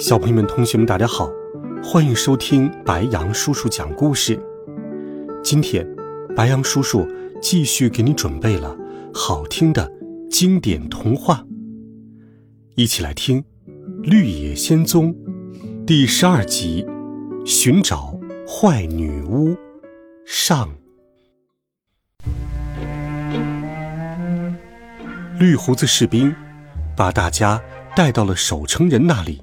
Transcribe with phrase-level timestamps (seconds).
[0.00, 1.30] 小朋友们、同学们，大家好，
[1.84, 4.40] 欢迎收听白羊叔叔讲故事。
[5.44, 5.86] 今天，
[6.34, 7.06] 白羊叔叔
[7.42, 8.74] 继续给你准备了
[9.12, 9.92] 好听的
[10.30, 11.44] 经典童话，
[12.76, 13.42] 一起来听
[14.02, 15.14] 《绿野仙踪》
[15.84, 16.82] 第十二集
[17.46, 19.50] 《寻找坏女巫》
[20.24, 20.70] 上。
[25.38, 26.34] 绿胡子士兵
[26.96, 27.62] 把大家
[27.94, 29.42] 带到了守城人那里。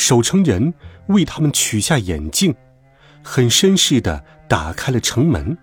[0.00, 0.72] 守城人
[1.08, 2.54] 为他们取下眼镜，
[3.22, 5.58] 很绅士的打开了城门。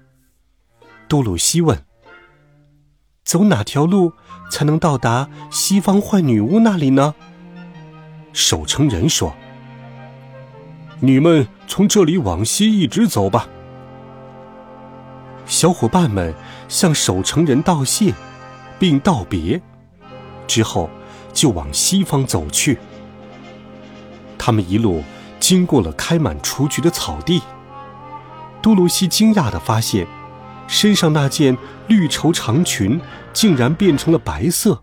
[1.08, 1.84] 多鲁西问
[3.26, 4.14] ：“走哪条路
[4.52, 7.16] 才能到达西方坏女巫那里呢？”
[8.32, 9.36] 守城人说
[11.02, 13.50] ：“你们从这里往西一直走吧。”
[15.48, 16.32] 小伙伴们
[16.70, 18.14] 向守城人道谢，
[18.78, 19.60] 并道别，
[20.46, 20.92] 之后
[21.34, 22.78] 就往西方走去。
[24.48, 25.04] 他们一路
[25.42, 27.42] 经过了开满雏菊的草地。
[28.62, 30.08] 多罗西惊讶地发现，
[30.70, 31.58] 身上那件
[31.90, 32.98] 绿绸长裙
[33.34, 34.82] 竟然变成了白色，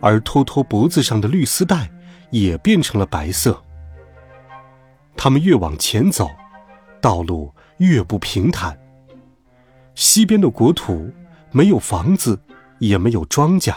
[0.00, 1.90] 而托托脖子上的绿丝带
[2.30, 3.62] 也变成了白色。
[5.18, 6.26] 他们越往前走，
[6.98, 8.74] 道路越不平坦。
[9.94, 11.12] 西边的国土
[11.52, 12.40] 没有房子，
[12.78, 13.74] 也没有庄稼。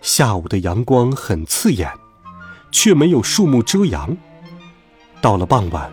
[0.00, 1.88] 下午的阳光很刺眼。
[2.72, 4.16] 却没有树木遮阳。
[5.20, 5.92] 到了傍晚，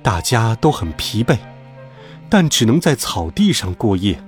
[0.00, 1.36] 大家都很疲惫，
[2.28, 4.22] 但只能在草地上过夜。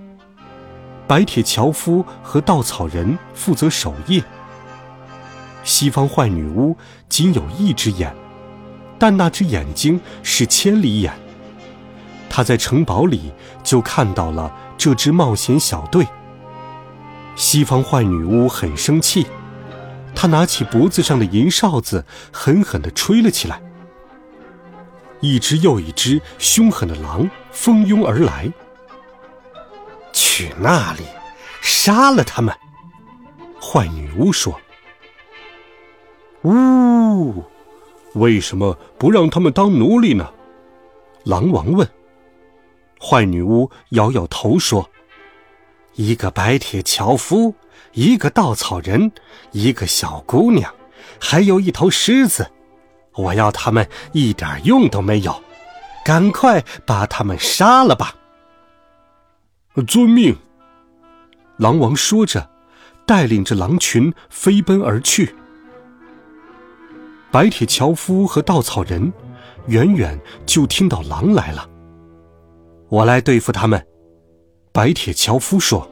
[1.07, 4.25] 白铁樵夫和稻草人负责守夜。
[5.63, 6.77] 西方坏女巫
[7.09, 8.13] 仅有一只眼，
[8.99, 11.13] 但那只眼睛是千里眼。
[12.29, 13.31] 她在城堡里
[13.63, 16.07] 就看到了这支冒险小队。
[17.37, 19.27] 西方坏女巫很生气。
[20.15, 23.61] 他拿起脖子上的银哨子，狠狠地吹了起来。
[25.21, 28.53] 一只又一只凶狠的狼蜂拥而来。
[30.13, 31.05] 去那里，
[31.61, 32.55] 杀了他们！
[33.61, 34.61] 坏女巫说
[36.43, 37.45] ：“呜，
[38.15, 40.29] 为什么不让他们当奴隶呢？”
[41.25, 41.89] 狼王问。
[43.01, 44.91] 坏女巫摇摇头说
[45.95, 47.55] ：“一个白铁樵夫。”
[47.95, 49.13] 一个稻草人，
[49.51, 50.75] 一个小姑娘，
[51.21, 52.51] 还有一头狮子，
[53.17, 55.43] 我要他们一点用都没有，
[56.03, 58.15] 赶快把他们杀了吧！
[59.87, 60.35] 遵命。
[61.59, 62.49] 狼王说着，
[63.05, 65.35] 带领着狼群飞奔而去。
[67.31, 69.13] 白铁樵夫和稻草人
[69.67, 71.69] 远远就听到狼来了，
[72.89, 73.87] 我来对付他们。
[74.73, 75.87] 白铁樵夫说。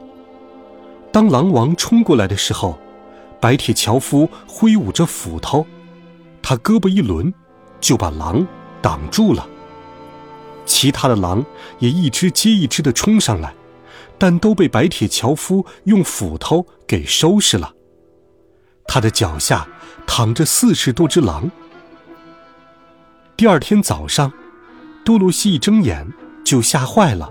[1.11, 2.79] 当狼王冲过来的时候，
[3.39, 5.65] 白铁樵夫挥舞着斧头，
[6.41, 7.31] 他胳膊一抡，
[7.79, 8.45] 就把狼
[8.81, 9.47] 挡住了。
[10.65, 11.45] 其他的狼
[11.79, 13.53] 也一只接一只的冲上来，
[14.17, 17.73] 但都被白铁樵夫用斧头给收拾了。
[18.85, 19.67] 他的脚下
[20.07, 21.51] 躺着四十多只狼。
[23.37, 24.31] 第二天早上，
[25.03, 26.11] 多罗西一睁眼
[26.43, 27.29] 就吓坏了。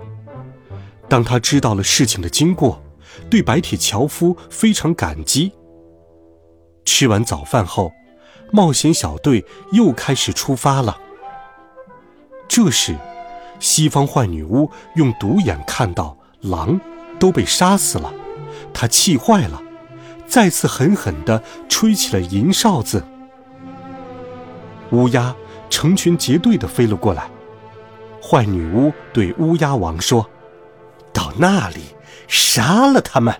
[1.11, 2.81] 当他知道了事情的经过。
[3.29, 5.51] 对白铁樵夫非常感激。
[6.85, 7.91] 吃完早饭后，
[8.51, 10.97] 冒险小队又开始出发了。
[12.47, 12.95] 这时，
[13.59, 16.79] 西方坏女巫用独眼看到狼
[17.19, 18.13] 都被杀死了，
[18.73, 19.61] 她气坏了，
[20.25, 23.03] 再次狠狠地吹起了银哨子。
[24.91, 25.35] 乌鸦
[25.69, 27.29] 成群结队地飞了过来。
[28.23, 30.29] 坏女巫对乌鸦王说
[31.13, 31.95] ：“到那里。”
[32.27, 33.35] 杀了他们！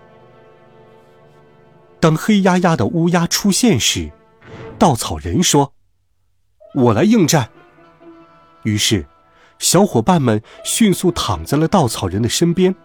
[2.01, 4.12] 当黑压压的乌鸦出现时，
[4.77, 5.71] 稻草人说
[6.75, 7.50] ：“我来应战。”
[8.63, 9.07] 于是，
[9.59, 12.75] 小伙伴们迅速躺在了稻草人的身边。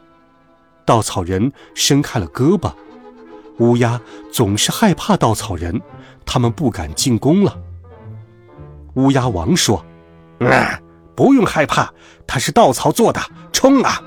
[0.85, 2.73] 稻草人伸开了胳膊。
[3.59, 4.00] 乌鸦
[4.32, 5.82] 总是害怕稻草人，
[6.25, 7.59] 他们不敢进攻了。
[8.94, 9.85] 乌鸦王说
[10.39, 10.81] ：“啊，
[11.17, 11.93] 不用害怕，
[12.29, 13.21] 它是稻草做的，
[13.53, 14.00] 冲啊！”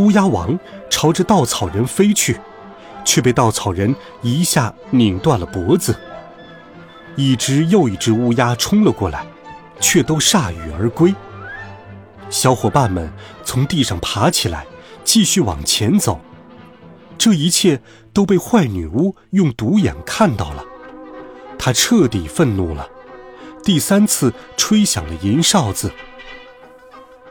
[0.00, 0.58] 乌鸦王
[0.88, 2.40] 朝着稻草人飞去，
[3.04, 5.94] 却被稻草人一下拧断了脖子。
[7.16, 9.26] 一只又一只乌鸦冲了过来，
[9.78, 11.14] 却都铩羽而归。
[12.30, 13.12] 小伙伴们
[13.44, 14.66] 从地上爬起来，
[15.04, 16.18] 继续往前走。
[17.18, 17.82] 这一切
[18.14, 20.64] 都被坏女巫用独眼看到了，
[21.58, 22.88] 她彻底愤怒了，
[23.62, 25.92] 第三次吹响了银哨子。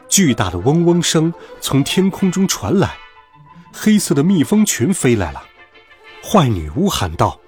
[0.09, 2.97] 巨大的嗡嗡声从天空中传来，
[3.71, 5.43] 黑色的蜜蜂群飞来了。
[6.21, 7.39] 坏女巫喊道：“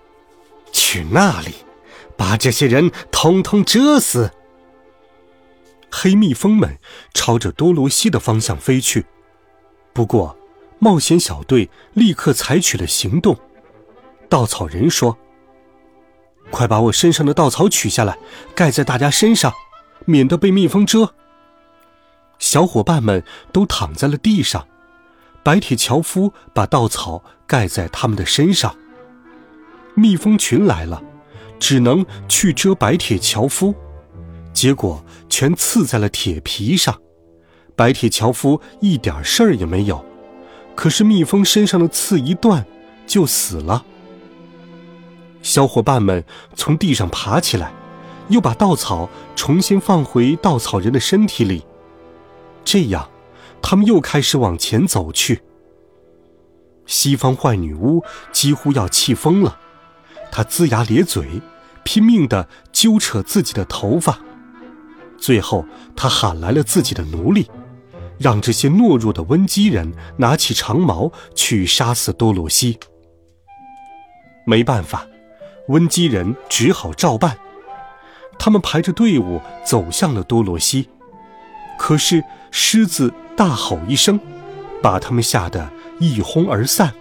[0.72, 1.56] 去那里，
[2.16, 4.32] 把这些人统统蛰死！”
[5.92, 6.78] 黑蜜蜂们
[7.14, 9.06] 朝着多罗西的方向飞去，
[9.92, 10.38] 不过，
[10.80, 13.38] 冒险小队立刻采取了行动。
[14.30, 15.18] 稻草人说
[16.50, 18.18] ：“快把我身上的稻草取下来，
[18.56, 19.52] 盖在大家身上，
[20.06, 21.14] 免得被蜜蜂蛰。”
[22.42, 23.24] 小伙伴们
[23.54, 24.68] 都躺在了地上，
[25.44, 28.76] 白铁樵夫把稻草盖在他们的身上。
[29.94, 31.02] 蜜蜂群来了，
[31.60, 33.76] 只能去蛰白铁樵夫。
[34.52, 37.00] 结果全刺在了铁皮上，
[37.76, 40.04] 白铁樵夫一点事儿也没有。
[40.76, 42.66] 可是蜜蜂身上的刺一断，
[43.06, 43.86] 就死了。
[45.44, 46.24] 小伙伴们
[46.56, 47.72] 从地上爬起来，
[48.30, 51.64] 又把稻草重新放回稻草人的身体里。
[52.64, 53.10] 这样，
[53.62, 55.42] 他们又开始往前走去。
[56.86, 59.58] 西方坏女巫几乎要气疯了，
[60.32, 61.42] 她龇牙咧嘴，
[61.84, 64.20] 拼命地揪扯自己的头发。
[65.18, 65.66] 最后，
[65.96, 67.50] 他喊来了自己的奴隶，
[68.18, 72.80] 让这些懦弱的温基人拿起长矛去杀死多罗西。
[74.46, 75.06] 没办法，
[75.68, 77.38] 温基人只好照办。
[78.40, 80.90] 他们排着队伍走向了多罗西，
[81.84, 84.20] 可是狮子大吼一声，
[84.84, 85.68] 把他们吓得
[86.00, 86.94] 一哄而散。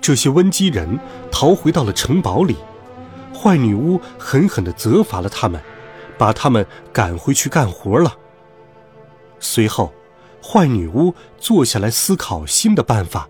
[0.00, 0.98] 这些温基人
[1.30, 2.56] 逃回到了城堡里。
[3.34, 5.60] 坏女巫狠狠地责罚了他们，
[6.16, 8.16] 把他们赶回去干活了。
[9.38, 9.92] 随后，
[10.42, 13.28] 坏女巫坐下来思考新的办法。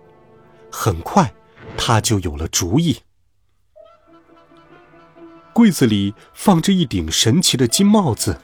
[0.71, 1.33] 很快，
[1.77, 2.99] 她就有了主意。
[5.51, 8.39] 柜子里放着一顶神奇的金帽子，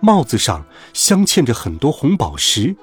[0.00, 2.76] 帽子上镶嵌着很多红宝石。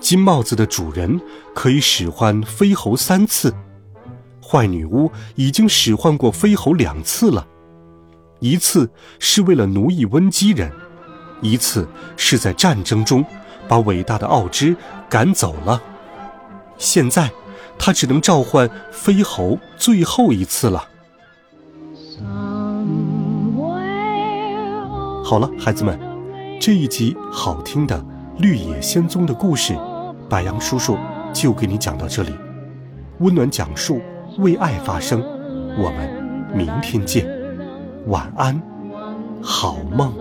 [0.00, 1.20] 金帽子的主人
[1.54, 3.54] 可以使唤飞猴三次。
[4.40, 7.46] 坏女巫已经使唤过飞猴两次了，
[8.40, 10.72] 一次是为了奴役温基人，
[11.42, 11.86] 一次
[12.16, 13.24] 是在战争中
[13.66, 14.74] 把伟大的奥芝
[15.08, 15.82] 赶走了。
[16.78, 17.30] 现在，
[17.78, 20.88] 他只能召唤飞猴最后一次了。
[25.24, 25.98] 好了，孩子们，
[26.60, 27.96] 这一集好听的
[28.38, 29.76] 《绿野仙踪》的故事，
[30.28, 30.98] 白杨叔叔
[31.32, 32.34] 就给你讲到这里。
[33.18, 34.00] 温暖讲述。
[34.38, 35.20] 为爱发声，
[35.76, 37.26] 我们明天见，
[38.06, 38.60] 晚安，
[39.42, 40.12] 好梦。